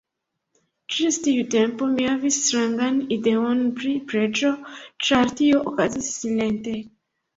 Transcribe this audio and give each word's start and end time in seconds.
Ĝis 0.93 1.17
tiu 1.25 1.43
tempo 1.55 1.89
mi 1.91 2.07
havis 2.11 2.39
strangan 2.47 2.97
ideon 3.17 3.61
pri 3.81 3.93
preĝo, 4.13 4.53
ĉar 5.09 5.35
tio 5.43 5.63
okazis 5.73 6.11
silente. 6.17 6.79